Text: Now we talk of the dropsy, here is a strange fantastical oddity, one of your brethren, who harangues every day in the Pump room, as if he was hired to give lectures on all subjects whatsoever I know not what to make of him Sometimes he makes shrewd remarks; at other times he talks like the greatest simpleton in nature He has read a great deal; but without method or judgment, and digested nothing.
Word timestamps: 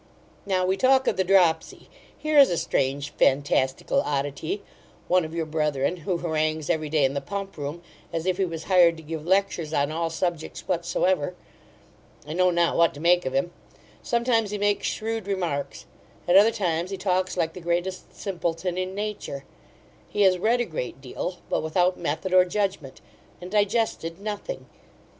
Now 0.47 0.65
we 0.65 0.77
talk 0.77 1.07
of 1.07 1.15
the 1.15 1.23
dropsy, 1.23 1.87
here 2.17 2.39
is 2.39 2.49
a 2.49 2.57
strange 2.57 3.11
fantastical 3.11 4.01
oddity, 4.01 4.63
one 5.07 5.23
of 5.23 5.35
your 5.35 5.45
brethren, 5.45 5.97
who 5.97 6.17
harangues 6.17 6.71
every 6.71 6.89
day 6.89 7.05
in 7.05 7.13
the 7.13 7.21
Pump 7.21 7.55
room, 7.55 7.83
as 8.11 8.25
if 8.25 8.37
he 8.37 8.45
was 8.45 8.63
hired 8.63 8.97
to 8.97 9.03
give 9.03 9.27
lectures 9.27 9.75
on 9.75 9.91
all 9.91 10.09
subjects 10.09 10.67
whatsoever 10.67 11.35
I 12.25 12.33
know 12.33 12.49
not 12.49 12.77
what 12.77 12.95
to 12.95 12.99
make 12.99 13.27
of 13.27 13.33
him 13.33 13.51
Sometimes 14.01 14.49
he 14.49 14.57
makes 14.57 14.87
shrewd 14.87 15.27
remarks; 15.27 15.85
at 16.27 16.35
other 16.35 16.49
times 16.51 16.89
he 16.89 16.97
talks 16.97 17.37
like 17.37 17.53
the 17.53 17.61
greatest 17.61 18.15
simpleton 18.15 18.79
in 18.79 18.95
nature 18.95 19.45
He 20.09 20.23
has 20.23 20.39
read 20.39 20.59
a 20.61 20.65
great 20.65 20.99
deal; 20.99 21.37
but 21.47 21.61
without 21.61 21.95
method 21.99 22.33
or 22.33 22.43
judgment, 22.43 23.01
and 23.39 23.51
digested 23.51 24.19
nothing. 24.19 24.65